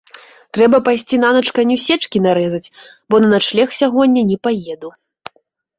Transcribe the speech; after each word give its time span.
Трэба 0.57 0.77
пайсці 0.87 1.19
нанач 1.25 1.43
каню 1.59 1.77
сечкі 1.85 2.23
нарэзаць, 2.27 2.71
бо 3.09 3.21
на 3.27 3.33
начлег 3.35 3.67
сягоння 3.83 4.21
не 4.33 4.37
паеду. 4.49 4.89